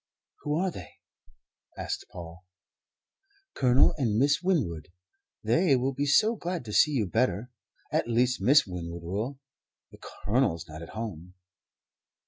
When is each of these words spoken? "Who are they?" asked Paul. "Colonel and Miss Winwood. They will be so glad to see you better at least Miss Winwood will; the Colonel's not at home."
"Who 0.41 0.57
are 0.57 0.71
they?" 0.71 0.93
asked 1.77 2.05
Paul. 2.11 2.43
"Colonel 3.53 3.93
and 3.99 4.17
Miss 4.17 4.41
Winwood. 4.41 4.87
They 5.43 5.75
will 5.75 5.93
be 5.93 6.07
so 6.07 6.35
glad 6.35 6.65
to 6.65 6.73
see 6.73 6.89
you 6.89 7.05
better 7.05 7.51
at 7.91 8.09
least 8.09 8.41
Miss 8.41 8.65
Winwood 8.65 9.03
will; 9.03 9.37
the 9.91 9.99
Colonel's 9.99 10.67
not 10.67 10.81
at 10.81 10.89
home." 10.97 11.35